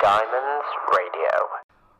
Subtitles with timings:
[0.00, 1.48] Diamonds Radio.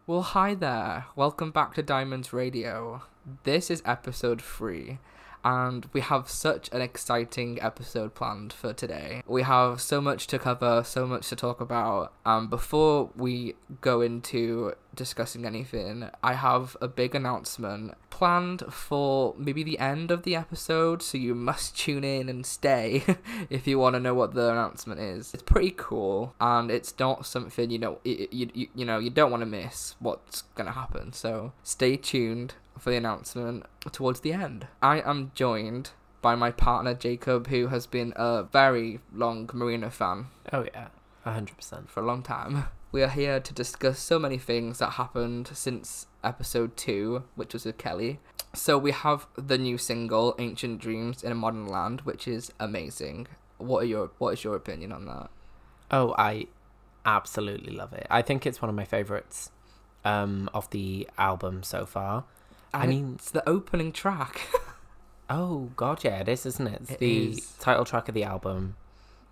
[0.06, 1.06] Well, hi there.
[1.16, 3.02] Welcome back to Diamonds Radio.
[3.42, 4.98] This is episode 3,
[5.44, 9.22] and we have such an exciting episode planned for today.
[9.26, 12.12] We have so much to cover, so much to talk about.
[12.24, 19.62] Um, before we go into discussing anything, I have a big announcement planned for maybe
[19.62, 23.04] the end of the episode, so you must tune in and stay
[23.50, 25.32] if you want to know what the announcement is.
[25.32, 29.30] It's pretty cool, and it's not something you know you, you, you know you don't
[29.30, 31.12] want to miss what's gonna happen.
[31.12, 34.66] So stay tuned for the announcement towards the end.
[34.82, 35.90] I am joined
[36.22, 40.88] by my partner Jacob, who has been a very long Marina fan Oh yeah,
[41.24, 41.88] hundred percent.
[41.90, 42.64] for a long time.
[42.90, 47.66] We are here to discuss so many things that happened since episode 2, which was
[47.66, 48.18] with Kelly.
[48.54, 53.28] So we have the new single Ancient Dreams in a Modern Land, which is amazing.
[53.58, 55.28] What are your what is your opinion on that?
[55.90, 56.46] Oh, I
[57.04, 58.06] absolutely love it.
[58.10, 59.50] I think it's one of my favorites
[60.04, 62.24] um, of the album so far.
[62.74, 64.40] I mean- it's the opening track.
[65.30, 66.80] Oh god, yeah, it is, isn't it?
[66.80, 67.52] It's It the is.
[67.60, 68.76] title track of the album.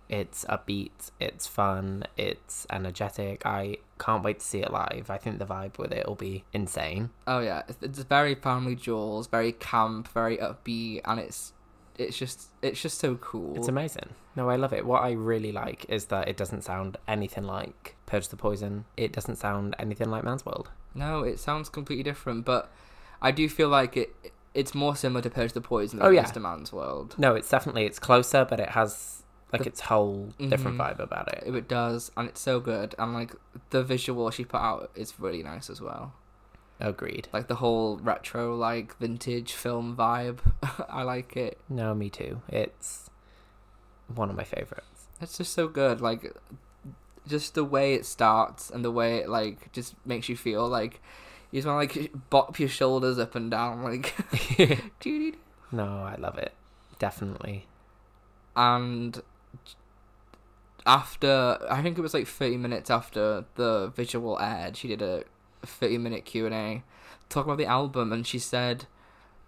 [0.09, 3.43] It's upbeat, it's fun, it's energetic.
[3.47, 5.09] I can't wait to see it live.
[5.09, 7.09] I think the vibe with it will be insane.
[7.25, 11.53] oh yeah, it's, it's very family jewels, very camp, very upbeat, and it's
[11.97, 13.55] it's just it's just so cool.
[13.57, 14.09] It's amazing.
[14.35, 14.85] No, I love it.
[14.85, 18.85] What I really like is that it doesn't sound anything like Purge the Poison.
[18.97, 20.69] It doesn't sound anything like Man's World.
[20.93, 22.71] No, it sounds completely different, but
[23.21, 24.15] I do feel like it
[24.53, 26.23] it's more similar to Purge the Poison than Oh, yeah.
[26.25, 26.41] Mr.
[26.41, 27.13] Man's World.
[27.19, 29.23] No, it's definitely it's closer, but it has
[29.53, 30.81] like The- its whole different Mhm.
[30.95, 31.43] vibe about it.
[31.55, 33.35] It does, and it's so good, and like
[33.69, 36.13] the visual she put out is really nice as well.
[36.79, 37.27] Agreed.
[37.33, 40.39] Like the whole retro, like vintage film vibe.
[40.89, 41.59] I like it.
[41.69, 42.41] No, me too.
[42.49, 43.09] It's
[44.13, 45.07] one of my favorites.
[45.21, 46.01] It's just so good.
[46.01, 46.35] Like
[47.27, 51.01] just the way it starts and the way it like just makes you feel like
[51.51, 54.15] you just want to like bop your shoulders up and down like.
[55.71, 56.53] No, I love it.
[56.99, 57.67] Definitely.
[58.55, 59.21] and
[60.85, 65.23] after I think it was like 30 minutes after the visual aired, she did a
[65.65, 66.83] 30 minute Q&A
[67.29, 68.85] talk about the album and she said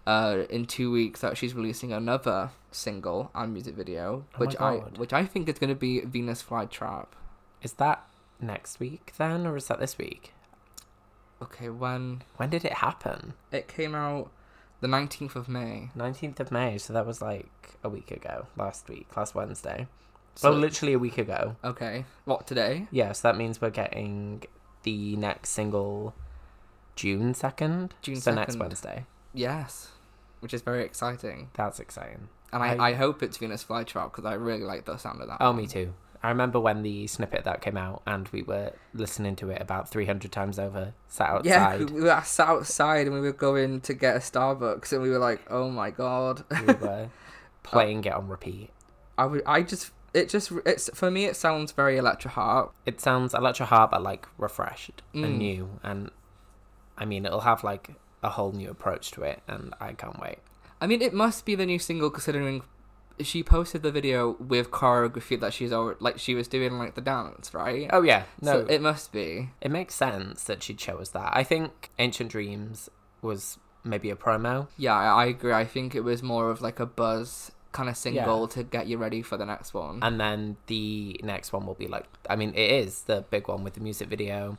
[0.06, 4.76] uh, in 2 weeks that she's releasing another single and music video Oh which I
[4.96, 7.06] which I think is going to be Venus Flytrap.
[7.62, 8.06] Is that
[8.40, 10.32] next week then, or is that this week?
[11.42, 13.34] Okay, when When did it happen?
[13.50, 14.30] it came out
[14.80, 15.90] the 19th of May.
[15.96, 19.86] 19th of May, so that was like a week ago, last week, last Wednesday.
[20.36, 21.56] So oh, literally a week ago.
[21.64, 22.86] okay, what today?
[22.90, 24.42] Yeah, so that means we're getting
[24.84, 26.14] the next single
[26.96, 27.90] June 2nd.
[28.02, 28.60] June so next 2nd.
[28.60, 29.06] Wednesday.
[29.34, 29.88] Yes.
[30.40, 31.50] Which is very exciting.
[31.54, 32.28] That's exciting.
[32.52, 35.28] And I, I- I hope it's Venus Flytrap because I really like the sound of
[35.28, 35.38] that.
[35.40, 35.92] Oh, me too.
[36.22, 39.88] I remember when the snippet that came out and we were listening to it about
[39.88, 41.80] 300 times over, sat outside.
[41.80, 45.08] Yeah, we were sat outside and we were going to get a Starbucks and we
[45.10, 47.08] were like, "Oh my god!" we were
[47.62, 48.70] playing it on repeat.
[49.16, 51.24] I would, I just, it just, it's for me.
[51.24, 52.72] It sounds very Electra Heart.
[52.86, 55.24] It sounds Electra Heart, but like refreshed Mm.
[55.24, 55.70] and new.
[55.82, 56.10] And
[56.98, 57.90] I mean, it'll have like
[58.22, 60.38] a whole new approach to it, and I can't wait.
[60.82, 62.62] I mean, it must be the new single considering
[63.20, 67.00] she posted the video with choreography that she's already like she was doing like the
[67.00, 67.88] dance, right?
[67.92, 68.24] Oh, yeah.
[68.40, 69.50] No, so it must be.
[69.60, 71.30] it makes sense that she chose that.
[71.34, 72.88] I think Ancient Dreams
[73.22, 74.68] was maybe a promo.
[74.76, 75.52] Yeah, I, I agree.
[75.52, 78.46] I think it was more of like a buzz kind of single Yeah.
[78.54, 80.00] to get you ready for the next one.
[80.02, 83.62] And then the next one will be like, I mean, it is the big one
[83.64, 84.58] with the music video,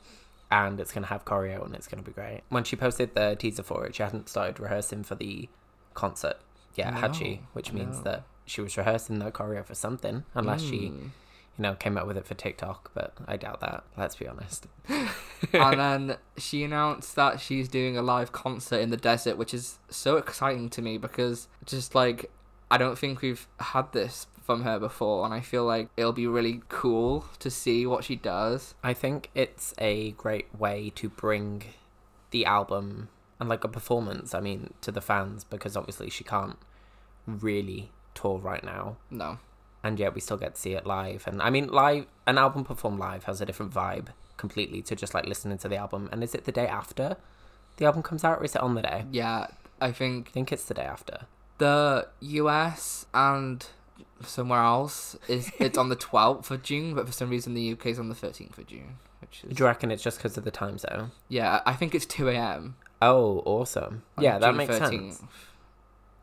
[0.50, 2.42] and it's going to have choreo, and it's going to be great.
[2.50, 5.50] When she posted the teaser for it, she hadn't started rehearsing for the
[5.94, 6.38] concert
[6.76, 7.42] yet, had she?
[7.54, 8.04] Which means no.
[8.04, 11.02] that she was rehearsing the choreo for something, unless she, Mm.
[11.58, 14.68] you know, came up with it for TikTok, but I doubt that, let's be honest.
[14.88, 15.10] and
[15.80, 20.18] then she announced that she's doing a live concert in the desert, which is so
[20.18, 22.32] exciting to me because just like
[22.70, 26.26] I don't think we've had this from her before, and I feel like it'll be
[26.26, 28.76] really cool to see what she does.
[28.82, 31.64] I think it's a great way to bring
[32.32, 33.10] the album
[33.42, 36.58] and like a performance, I mean, to the fans because obviously she can't
[37.28, 38.98] really tour right now.
[39.10, 39.38] No,
[39.84, 41.26] And yet we still get to see it live.
[41.28, 45.14] And I mean live an album performed live has a different vibe completely to just
[45.14, 46.10] like listening to the album.
[46.12, 47.18] And is it the day after
[47.78, 49.06] the album comes out or is it on the day?
[49.12, 49.48] yeah,
[49.80, 51.22] I think I think it's the day after.
[51.58, 53.66] the US and
[54.24, 57.88] somewhere else is it's on the 12th of June, but for some reason the UK
[57.88, 60.44] is on the 13th of June, which is Do you reckon it's just because of
[60.44, 61.12] the time zone?
[61.30, 62.76] yeah, I think it's 2 a.m.
[63.02, 64.04] Oh, awesome.
[64.20, 64.90] Yeah, that makes 13th.
[64.90, 65.24] sense.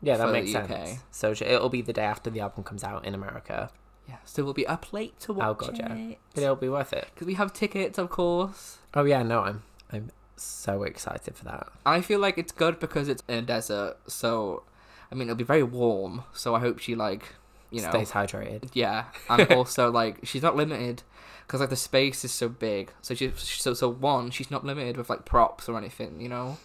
[0.01, 0.99] Yeah, that makes sense.
[1.11, 3.69] So it'll be the day after the album comes out in America.
[4.07, 5.93] Yeah, so we'll be up late to oh, watch Oh, God, yeah.
[5.93, 6.17] it.
[6.33, 7.07] But it'll be worth it.
[7.13, 8.79] Because we have tickets, of course.
[8.95, 11.67] Oh yeah, no, I'm I'm so excited for that.
[11.85, 14.63] I feel like it's good because it's in a desert, so
[15.11, 16.23] I mean it'll be very warm.
[16.33, 17.35] So I hope she like,
[17.69, 18.69] you know, Stays hydrated.
[18.73, 21.03] yeah, and also like she's not limited
[21.45, 22.91] because like the space is so big.
[23.01, 26.57] So she so so one she's not limited with like props or anything, you know.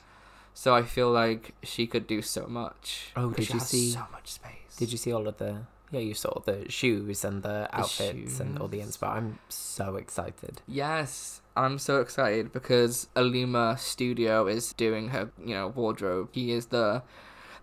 [0.54, 3.10] So I feel like she could do so much.
[3.16, 4.76] Oh, did you see- so much space?
[4.78, 5.62] Did you see all of the?
[5.90, 9.08] Yeah, you saw the shoes and the outfits and all the inspo.
[9.08, 10.60] I'm so excited.
[10.66, 16.30] Yes, I'm so excited because Alima Studio is doing her, you know, wardrobe.
[16.32, 17.02] He is the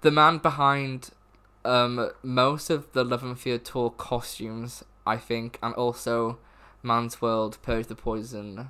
[0.02, 1.10] the man behind
[1.66, 6.40] um most of the Love and Fear tour costumes, I think, and also
[6.84, 8.70] Man's World, Purge the Poison,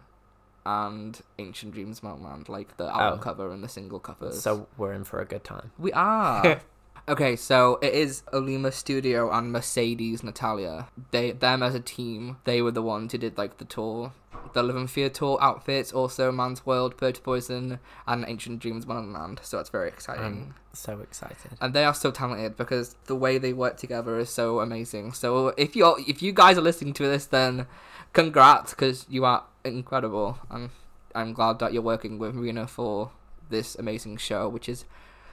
[0.66, 3.00] and Ancient Dreams Modern Land, like the oh.
[3.00, 3.24] album Oh.
[3.24, 4.42] cover and the single covers.
[4.42, 5.72] So we're in for a good time.
[5.78, 6.62] We are.
[7.08, 10.88] okay, so it is Olima Studio and Mercedes Natalia.
[11.12, 14.14] They them as a team, they were the ones who did like the tour.
[14.54, 19.14] The Love and Fear tour outfits, also Man's World, Purge Poison, and Ancient Dreams Modern
[19.14, 19.40] Land.
[19.44, 20.24] So it's very exciting.
[20.26, 21.52] I'm so excited.
[21.62, 25.14] and they are so talented because the way they work together is so amazing.
[25.14, 27.66] So if you if you guys are listening to this, then
[28.12, 30.40] congrats because you are incredible.
[30.50, 30.70] And
[31.16, 33.12] I'm glad that you're working with Marina for
[33.50, 34.84] this amazing show, which is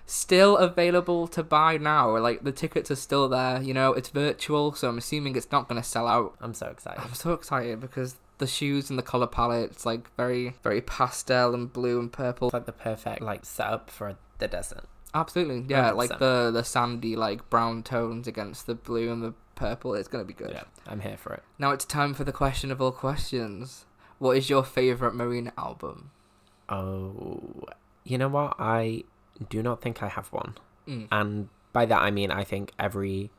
[0.08, 2.16] still available to buy now.
[2.18, 3.62] Like the tickets are still there.
[3.62, 6.34] You know, it's virtual, so I'm assuming it's not gonna sell out.
[6.40, 7.00] I'm so excited.
[7.00, 11.54] I'm so excited because the shoes and the color palette, it's like very very pastel
[11.54, 12.48] and blue and purple.
[12.48, 14.84] It's like the perfect like setup for the desert.
[15.14, 15.92] Absolutely, yeah.
[15.92, 16.18] Like 100%.
[16.18, 19.94] the the sandy like brown tones against the blue and the purple.
[19.94, 20.50] It's gonna be good.
[20.50, 21.42] Yeah, I'm here for it.
[21.58, 23.84] Now it's time for the question of all questions.
[24.18, 26.10] What is your favorite Marina album?
[26.68, 27.64] Oh,
[28.04, 28.56] you know what?
[28.58, 29.04] I
[29.48, 30.54] do not think I have one.
[30.86, 31.08] Mm.
[31.12, 33.30] And by that I mean I think every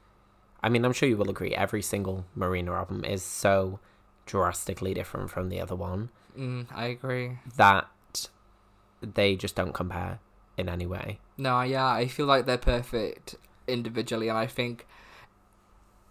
[0.61, 3.79] I mean I'm sure you will agree every single Marina album is so
[4.25, 7.39] drastically different from the other one Mm, I agree.
[7.57, 7.87] that
[9.01, 10.19] they just don't compare
[10.57, 11.19] in any way.
[11.37, 13.35] No, yeah, I feel like they're perfect
[13.67, 14.85] individually, and I think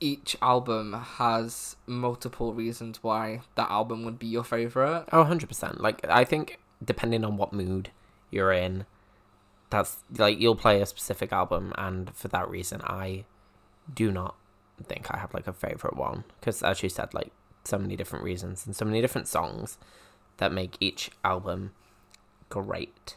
[0.01, 5.05] each album has multiple reasons why that album would be your favorite.
[5.13, 5.81] Oh, 100%.
[5.81, 7.91] Like I think depending on what mood
[8.31, 8.87] you're in
[9.71, 13.25] that's like you'll play a specific album and for that reason I
[13.93, 14.37] do not
[14.83, 17.33] think I have like a favorite one because as you said like
[17.65, 19.79] so many different reasons and so many different songs
[20.39, 21.73] that make each album
[22.49, 23.15] great.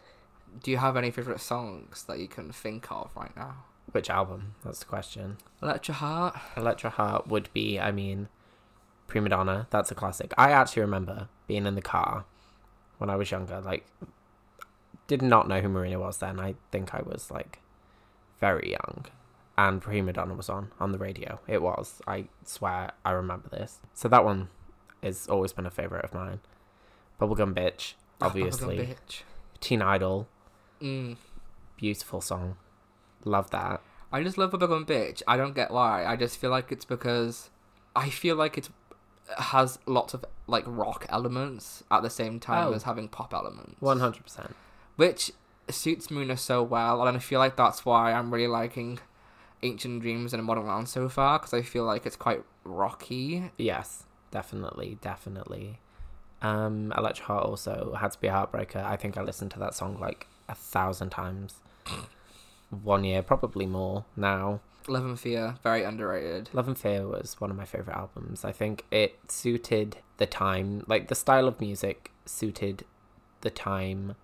[0.61, 3.63] Do you have any favorite songs that you can think of right now?
[3.91, 4.55] Which album?
[4.63, 5.37] That's the question.
[5.61, 6.35] Your Heart.
[6.57, 8.27] Electra Heart would be, I mean,
[9.07, 9.67] Prima Donna.
[9.69, 10.33] That's a classic.
[10.37, 12.25] I actually remember being in the car
[12.97, 13.61] when I was younger.
[13.61, 13.85] Like,
[15.11, 16.39] did not know who Marina was then.
[16.39, 17.59] I think I was like
[18.39, 19.05] very young,
[19.57, 21.39] and Prima Donna was on on the radio.
[21.47, 22.01] It was.
[22.07, 23.79] I swear I remember this.
[23.93, 24.47] So that one
[25.03, 26.39] has always been a favorite of mine.
[27.19, 28.77] Bubblegum Bitch, Bubblegum obviously.
[28.77, 29.21] Bitch.
[29.59, 30.27] Teen Idol,
[30.81, 31.17] Mm.
[31.77, 32.55] beautiful song.
[33.25, 33.81] Love that.
[34.11, 35.21] I just love Bubblegum Bitch.
[35.27, 36.05] I don't get why.
[36.05, 37.49] I just feel like it's because
[37.95, 38.69] I feel like it
[39.37, 42.73] has lots of like rock elements at the same time Oh.
[42.73, 43.79] as having pop elements.
[43.81, 44.55] One hundred percent.
[44.95, 45.31] Which
[45.69, 48.99] suits Muna so well, and I feel like that's why I'm really liking
[49.63, 53.51] Ancient Dreams and Modern Land so far because I feel like it's quite rocky.
[53.57, 55.79] Yes, definitely, definitely.
[56.41, 58.83] Um, Electra Heart also How to Be a Heartbreaker.
[58.83, 61.55] I think I listened to that song like a thousand times.
[62.83, 64.61] One year, probably more now.
[64.87, 66.49] Love and Fear, very underrated.
[66.53, 68.43] Love and Fear was one of my favorite albums.
[68.43, 72.85] I think it suited the time, like the style of music suited
[73.41, 74.15] the time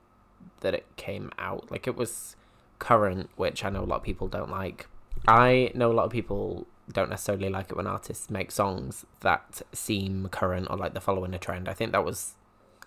[0.62, 1.72] that it came out.
[1.72, 2.36] Like it was
[2.80, 4.88] current, which I know a lot of people don't like.
[5.28, 9.62] I know a lot of people don't necessarily like it when artists make songs that
[9.74, 11.68] seem current or like they're following a trend.
[11.68, 12.36] I think that was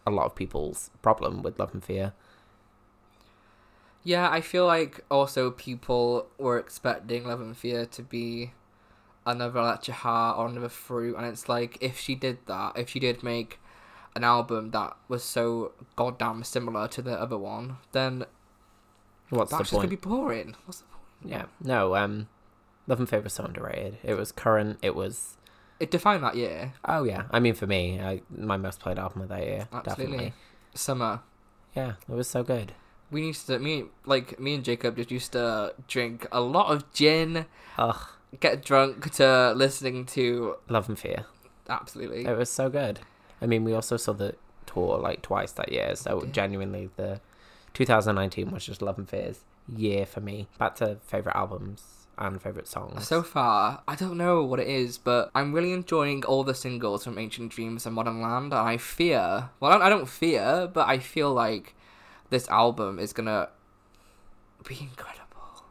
[0.07, 2.13] a lot of people's problem with Love and Fear.
[4.03, 8.53] Yeah, I feel like also people were expecting Love and Fear to be
[9.27, 13.23] another Heart or another Froot, and it's like if she did that, if she did
[13.23, 13.59] make
[14.17, 18.25] an album that was so goddamn similar to the other one, then
[19.31, 20.57] What's that's the just gonna be boring.
[20.65, 21.33] What's the point?
[21.33, 21.95] Yeah, no.
[21.97, 22.29] Um,
[22.87, 23.99] Love and Fear was so underrated.
[24.03, 24.79] It was current.
[24.83, 25.37] It was.
[25.79, 26.75] It defined that year.
[26.85, 29.69] Oh yeah, I mean for me, I, my most played album of that year.
[29.73, 30.05] Absolutely.
[30.17, 30.33] Definitely.
[30.75, 31.21] Summer.
[31.75, 32.73] Yeah, it was so good.
[33.11, 36.93] We used to me like me and Jacob just used to drink a lot of
[36.93, 37.47] gin,
[37.79, 37.97] Ugh,
[38.41, 41.27] get drunk to listening to Love and Fear.
[41.69, 42.25] absolutely.
[42.27, 43.01] It was so good.
[43.43, 44.35] I mean, we also saw the
[44.67, 47.21] tour like twice that year, so genuinely the
[47.75, 49.41] 2019 was just Love and Fear's
[49.75, 50.49] year for me.
[50.59, 51.97] Back to favorite albums.
[52.19, 53.09] and favorite songs.
[53.09, 57.03] So far, I don't know what it is, but I'm really enjoying all the singles
[57.05, 60.99] from Ancient Dreams and Modern Land, and I fear, well, I don't fear, but I
[60.99, 61.75] feel like
[62.29, 63.49] this album is gonna
[64.69, 65.65] be incredible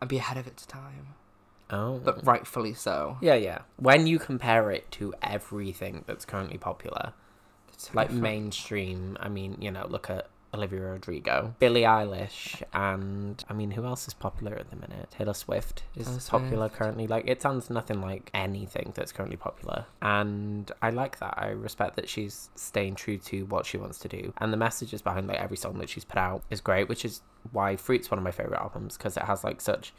[0.00, 1.14] and be ahead of its time,
[1.70, 3.18] oh, but rightfully so.
[3.20, 3.62] yeah, yeah.
[3.76, 7.12] When you compare it to everything that's currently popular,
[7.76, 8.22] so like different.
[8.22, 13.84] mainstream, I mean, you know, look at Olivia Rodrigo, Billie Eilish, and I mean, who
[13.84, 15.10] else is popular at the minute?
[15.10, 16.76] Taylor Swift is Taylor popular Swift.
[16.76, 17.06] currently.
[17.08, 21.34] Like, it sounds nothing like anything that's currently popular, and I like that.
[21.36, 25.02] I respect that she's staying true to what she wants to do, and the messages
[25.02, 28.18] behind like every song that she's put out is great, which is why Froot's one
[28.18, 29.92] of my favorite albums because it has like such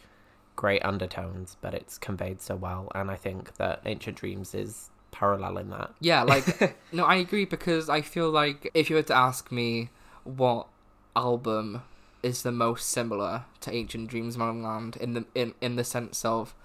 [0.55, 5.57] great undertones, but it's conveyed so well, and I think that Ancient Dreams is parallel
[5.57, 5.93] in that.
[5.99, 9.89] Yeah, like no, I agree because I feel like if you were to ask me
[10.23, 10.67] what
[11.15, 11.83] album
[12.21, 16.25] is the most similar to Ancient Dreams Modern Land in the in, in the sense
[16.25, 16.55] of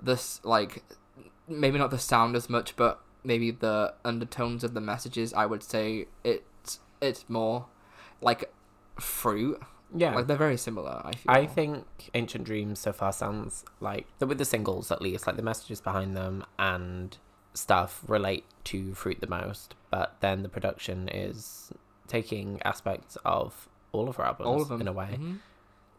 [0.00, 0.84] this like
[1.48, 5.62] maybe not the sound as much but maybe the undertones of the messages I would
[5.62, 7.66] say it's it's more
[8.20, 8.52] like
[8.98, 9.60] Froot
[9.94, 14.06] Yeah, like they're very similar I feel I think Ancient Dreams so far sounds like
[14.20, 17.16] with the singles at least, like the messages behind them and
[17.54, 21.72] stuff relate to Froot the most, but then the production is
[22.06, 25.38] taking aspects of all of her albums all of them in a way, Mhm.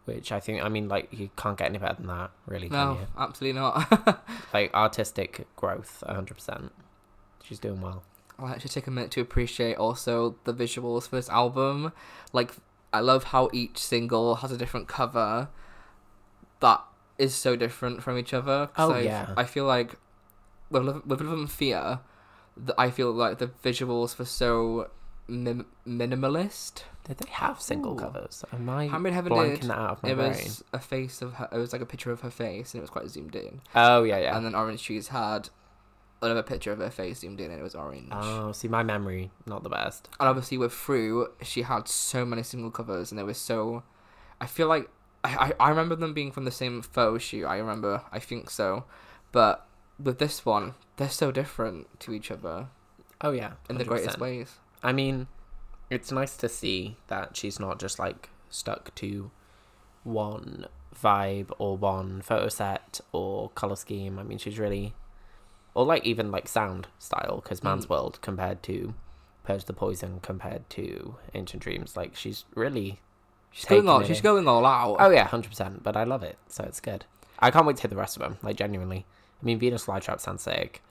[0.05, 2.77] which I think I mean like you can't get any better than that, really, can
[2.77, 3.07] no you?
[3.17, 6.71] absolutely not Like artistic growth, hundred percent.
[7.43, 8.03] She's doing well.
[8.39, 11.91] I'll actually take a minute to appreciate also the visuals for this album.
[12.33, 12.53] Like,
[12.93, 15.49] I love how each single has a different cover
[16.59, 16.81] that
[17.17, 18.69] is so different from each other.
[18.77, 19.33] Oh, I, yeah.
[19.37, 19.95] I feel like
[20.69, 21.99] with with Love and Fear,
[22.57, 24.89] th- I feel like the visuals were so
[25.27, 26.83] mim- minimalist.
[27.07, 27.97] Did they have single Ooh.
[28.03, 28.45] covers?
[28.53, 29.69] Am I Handmade Heaven blanking did.
[29.69, 30.29] that out of my It brain?
[30.31, 31.49] was a face of her.
[31.51, 33.61] It was like a picture of her face, and it was quite zoomed in.
[33.75, 34.35] Oh yeah, yeah.
[34.35, 35.49] And then Orange Trees had
[36.21, 38.09] another picture of her face zoomed in, and it was orange.
[38.11, 40.09] Oh, see, my memory not the best.
[40.19, 43.83] And obviously with Froot, she had so many single covers, and they were so.
[44.39, 44.89] I feel like
[45.23, 47.45] I, I I remember them being from the same photo shoot.
[47.45, 48.85] I remember, I think so,
[49.31, 49.67] but
[50.01, 52.67] with this one, they're so different to each other
[53.23, 54.55] Oh yeah, in the greatest ways.
[54.81, 55.27] I mean,
[55.89, 59.29] it's nice to see that she's not just like stuck to
[60.03, 60.65] one
[60.99, 64.17] vibe or one photo set or color scheme.
[64.17, 64.95] I mean, she's really,
[65.73, 67.89] or like even like sound style, because Man's Mm.
[67.89, 68.93] World compared to
[69.43, 72.99] Purge the Poison compared to Ancient Dreams, like she's really.
[73.53, 74.01] She's going all.
[74.03, 74.23] She's in.
[74.23, 74.97] going all out.
[74.99, 75.83] Oh yeah, hundred percent.
[75.83, 77.05] But I love it, so it's good.
[77.39, 78.37] I can't wait to hear the rest of them.
[78.41, 79.05] Like genuinely,
[79.41, 80.81] I mean, Venus Flytrap sounds sick.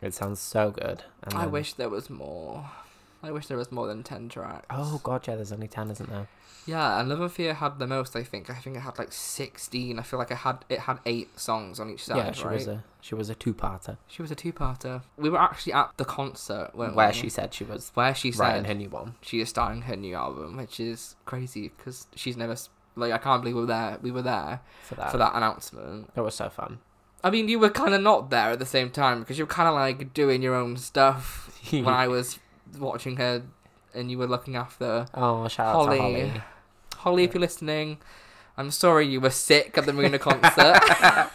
[0.00, 1.02] It sounds so good.
[1.24, 2.70] And I then- wish there was more.
[3.22, 4.66] I wish there was more than ten tracks.
[4.70, 5.34] Oh god, yeah.
[5.36, 6.28] There's only ten, isn't there?
[6.66, 8.14] Yeah, and Love and Fear had the most.
[8.14, 8.50] I think.
[8.50, 9.98] I think it had like sixteen.
[9.98, 12.18] I feel like it had it had eight songs on each side.
[12.18, 12.54] yeah, she right?
[12.54, 15.02] was a she was a two-parter She was a two-parter.
[15.16, 17.12] We were actually at the concert where we?
[17.12, 19.14] she said she was where she said her new one.
[19.22, 22.56] she is starting her new album, which is crazy because she's never
[22.96, 23.98] like I can't believe we were there.
[24.02, 26.10] We were there For that, for that announcement.
[26.14, 26.78] It was so fun.
[27.24, 29.50] I mean, you were kind of not there at the same time because you were
[29.50, 32.38] kind of like doing your own stuff when I was
[32.78, 33.42] watching her,
[33.94, 35.96] and you were looking after Oh, shout out Holly.
[35.96, 36.42] to Holly.
[36.96, 37.24] Holly.
[37.24, 37.98] If you're listening,
[38.56, 40.80] I'm sorry you were sick at the Marina concert,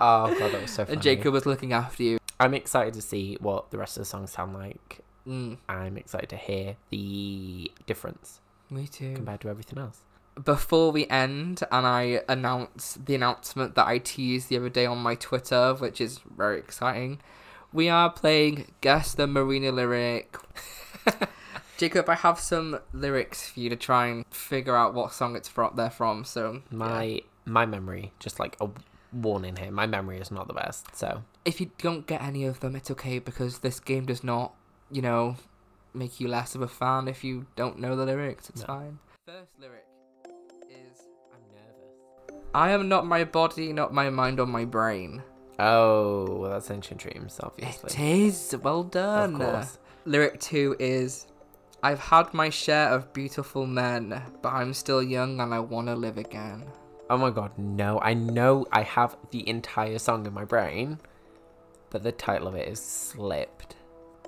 [0.00, 0.94] Oh god, that was so funny.
[0.94, 2.18] and Jacob was looking after you.
[2.38, 5.00] I'm excited to see what the rest of the songs sound like.
[5.26, 9.14] Mm, I'm excited to hear the difference me too.
[9.14, 10.00] compared to everything else.
[10.44, 14.98] before we end and I announce the announcement that I teased the other day on
[14.98, 17.20] my Twitter, which is very exciting,
[17.72, 20.36] we are playing Guess the Marina lyric.
[21.76, 25.48] Jacob, I have some lyrics for you to try and figure out what song it's
[25.48, 25.74] from.
[25.76, 26.24] They're from.
[26.24, 26.76] So yeah.
[26.76, 28.68] My my memory, just like a
[29.12, 30.94] warning here, my memory is not the best.
[30.96, 34.54] So if you don't get any of them, it's okay because this game does not,
[34.90, 35.36] you know,
[35.94, 38.50] make you less of a fan if you don't know the lyrics.
[38.50, 38.66] It's No.
[38.66, 38.98] fine.
[39.24, 39.84] First lyric
[40.68, 40.98] is
[41.32, 42.44] I'm nervous.
[42.54, 45.22] I am not my body, not my mind or my brain.
[45.58, 47.90] Oh, well, that's ancient dreams, obviously.
[47.92, 48.56] It is.
[48.62, 49.34] Well done.
[49.34, 49.78] Of course.
[50.04, 51.26] Lyric two is
[51.82, 55.94] I've had my share of beautiful men, but I'm still young and I want to
[55.94, 56.64] live again.
[57.10, 58.00] Oh my god, no.
[58.00, 60.98] I know I have the entire song in my brain,
[61.90, 63.76] but the title of it is slipped.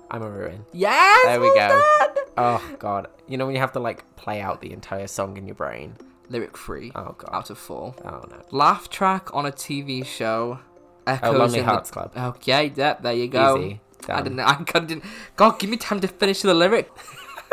[0.09, 0.65] I'm a ruin.
[0.73, 1.23] Yes!
[1.25, 2.15] There we well go.
[2.15, 2.25] done!
[2.37, 3.07] Oh god.
[3.27, 5.95] You know when you have to like play out the entire song in your brain?
[6.29, 7.29] Lyric three Oh god.
[7.33, 7.95] out of four.
[8.03, 8.41] Oh no.
[8.51, 10.59] Laugh track on a TV show.
[11.07, 12.11] Oh, Lonely Hearts Club.
[12.15, 13.57] Okay, yep, there you go.
[13.57, 13.81] Easy.
[14.03, 14.23] I Done.
[14.23, 14.39] didn't.
[14.41, 15.03] I couldn't.
[15.35, 16.91] God, give me time to finish the lyric.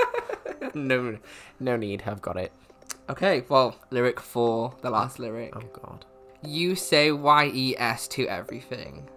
[0.75, 1.19] no,
[1.61, 2.03] no need.
[2.07, 2.53] I've got it.
[3.11, 5.55] Okay, well, lyric four, the last lyric.
[5.57, 6.05] Oh god.
[6.43, 9.09] You say Y E S to everything.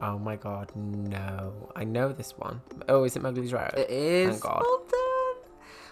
[0.00, 1.70] Oh my god, no.
[1.74, 2.60] I know this one.
[2.88, 3.72] Oh, is it Mowgli's Road?
[3.76, 4.30] It is.
[4.30, 4.62] Thank God.
[4.62, 5.42] Well done.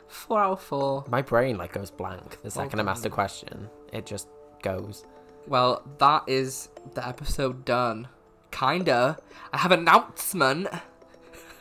[0.08, 1.04] Four out of four.
[1.08, 3.68] My brain like goes blank the second I'm asked a question.
[3.92, 4.28] It just
[4.62, 5.04] goes.
[5.46, 8.08] Well, that is the episode done.
[8.50, 9.18] Kinda.
[9.52, 10.68] I have an announcement.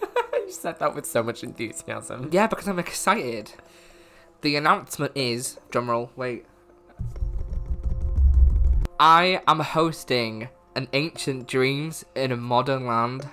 [0.34, 2.30] you said that with so much enthusiasm.
[2.32, 3.54] Yeah, because I'm excited.
[4.42, 6.10] The announcement is drumroll.
[6.16, 6.46] Wait.
[9.00, 13.30] I am hosting an Ancient Dreams in a Modern Land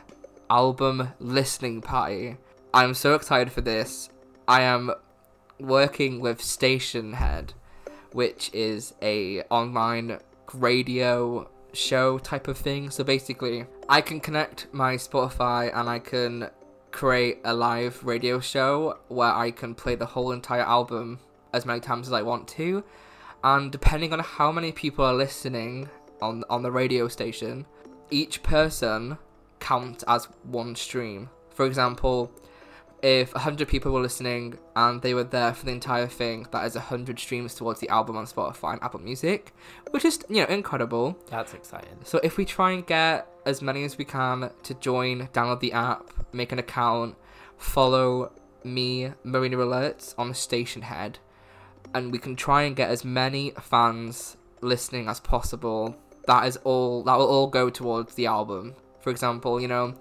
[0.51, 2.37] album listening party.
[2.73, 4.11] I'm so excited for this.
[4.47, 4.93] I am
[5.59, 7.51] working with Stationhead,
[8.13, 10.19] which is a online
[10.53, 12.91] radio show type of thing.
[12.91, 16.51] So basically, I can connect my Spotify and I can
[16.91, 21.21] create a live radio show where I can play the whole entire album
[21.53, 22.85] as many times as I want to.
[23.45, 25.89] And depending on how many people are listening
[26.21, 27.67] on on the radio station,
[28.11, 29.19] each person
[29.61, 31.29] counts as one stream.
[31.51, 32.31] For example,
[33.03, 36.75] if 100 people were listening and they were there for the entire thing, that is
[36.75, 39.55] 100 streams towards the album on Spotify and Apple Music,
[39.91, 41.19] which is, you know, incredible.
[41.31, 41.99] That's exciting.
[42.05, 45.73] So if we try and get as many as we can to join, download the
[45.73, 47.17] app, make an account,
[47.59, 48.33] follow
[48.65, 51.17] me, Marina Alerts on Stationhead,
[51.95, 55.97] and we can try and get as many fans listening as possible.
[56.27, 57.05] That is all.
[57.05, 58.75] That will all go towards the album.
[59.01, 59.95] For example, you know,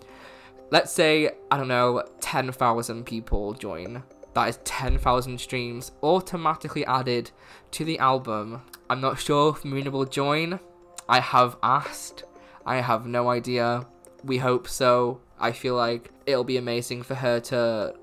[0.71, 4.03] let's say I don't know, ten thousand people join.
[4.33, 7.31] That is ten thousand streams automatically added
[7.71, 8.61] to the album.
[8.89, 10.59] I'm not sure if Marina will join.
[11.07, 12.23] I have asked.
[12.65, 13.85] I have no idea.
[14.23, 15.21] We hope so.
[15.39, 17.93] I feel like it'll be amazing for her to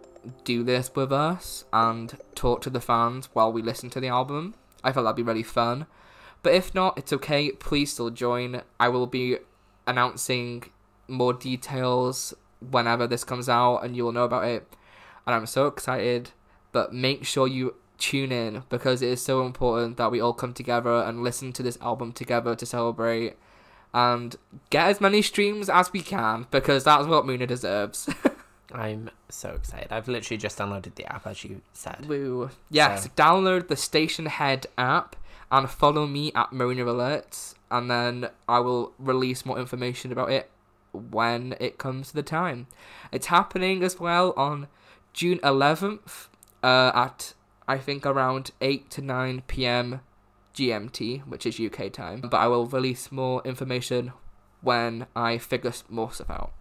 [0.45, 4.55] do this with us and talk to the fans while we listen to the album.
[4.85, 5.87] I thought that'd be really fun.
[6.43, 7.51] But if not, it's okay.
[7.53, 8.63] Please still join.
[8.79, 9.39] I will be
[9.87, 10.65] announcing
[11.09, 12.35] more details
[12.71, 14.67] whenever this comes out and you will know about it.
[15.27, 16.31] And I'm so excited.
[16.73, 20.53] But make sure you tune in because it is so important that we all come
[20.55, 23.37] together and listen to this album together to celebrate
[23.95, 24.35] and
[24.71, 28.09] get as many streams as we can because that's what Muna deserves.
[28.73, 29.89] I'm so excited.
[29.93, 32.07] I've literally just downloaded the app as you said.
[32.09, 32.51] Woo.
[32.71, 35.15] Yes, So- download the Stationhead app
[35.51, 40.51] and follow me at Marina Alerts, and then I will release more information about it
[40.93, 42.67] when it comes to the time.
[43.11, 44.69] It's happening as well on
[45.13, 46.29] June 11th
[46.63, 47.35] uh, at
[47.69, 50.01] I think around 8 to 9 p.m.
[50.55, 52.21] GMT, which is UK time.
[52.21, 54.13] But I will release more information
[54.61, 56.53] when I figure more stuff out.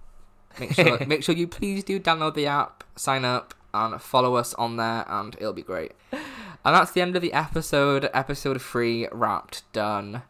[0.60, 4.54] Make sure make sure you please do download the app, sign up, and follow us
[4.56, 5.94] on there, and it'll be great.
[6.12, 8.10] And that's the end of the episode.
[8.14, 10.24] Episode three wrapped, done.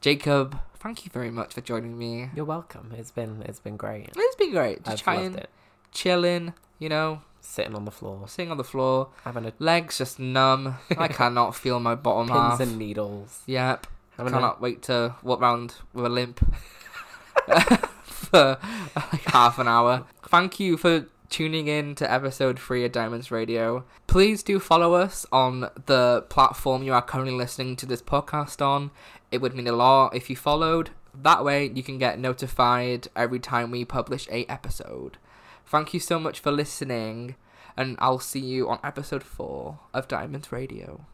[0.00, 2.30] Jacob, thank you very much for joining me.
[2.34, 2.92] You're welcome.
[2.96, 4.10] It's been it's been great.
[4.16, 4.78] It's been great.
[4.84, 5.50] Just I've chatting, loved it.
[5.92, 10.18] chilling, you know, Sitting on the floor, sitting on the floor, having a legs just
[10.18, 10.76] numb.
[10.98, 12.58] I cannot feel my bottom half.
[12.58, 12.68] pins half.
[12.68, 13.42] and needles.
[13.46, 13.86] Yep.
[14.18, 16.40] Having Cannot wait to walk around with a limp
[18.02, 18.58] for
[18.96, 20.04] like half an hour.
[20.24, 23.84] Thank you for tuning in to episode three of Diamonds Radio.
[24.06, 28.90] Please do follow us on the platform you are currently listening to this podcast on.
[29.30, 30.90] It would mean a lot if you followed.
[31.14, 35.18] That way, you can get notified every time we publish a episode.
[35.66, 37.36] Thank you so much for listening,
[37.76, 41.04] and I'll see you on episode four of Diamonds Radio.